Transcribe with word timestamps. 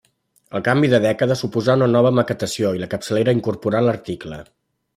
El 0.59 0.61
canvi 0.67 0.87
de 0.93 0.99
dècada 1.03 1.37
suposà 1.41 1.75
una 1.79 1.89
nova 1.95 2.13
maquetació 2.21 2.73
i 2.77 2.81
la 2.85 2.89
capçalera 2.97 3.37
incorporà 3.39 3.83
l'article. 3.89 4.41